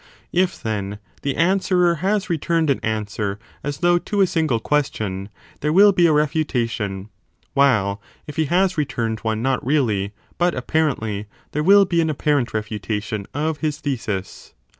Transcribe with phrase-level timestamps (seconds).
[0.31, 5.71] If, then, the answerer has returned an answer as though to a single question, there
[5.71, 7.09] will be a refu tation;
[7.53, 12.09] while if he has returned one not really but appar ently, there will be an
[12.09, 14.55] apparent refutation of his thesis.